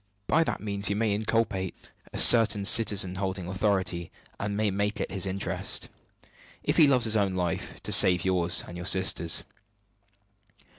By 0.25 0.43
that 0.45 0.61
means 0.61 0.89
you 0.89 0.95
may 0.95 1.13
inculpate 1.13 1.91
a 2.11 2.17
certain 2.17 2.65
citizen 2.65 3.13
holding 3.17 3.45
authority, 3.47 4.09
and 4.39 4.57
may 4.57 4.71
make 4.71 4.99
it 4.99 5.11
his 5.11 5.27
interest, 5.27 5.89
if 6.63 6.77
he 6.77 6.87
loves 6.87 7.05
his 7.05 7.15
own 7.15 7.35
life, 7.35 7.79
to 7.83 7.91
save 7.91 8.25
yours 8.25 8.63
and 8.67 8.75
your 8.77 8.87
sister's." 8.87 9.43